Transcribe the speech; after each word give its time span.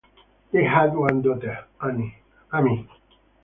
They 0.51 0.63
had 0.63 0.95
one 0.95 1.21
daughter, 1.21 1.63
Amie. 1.79 2.15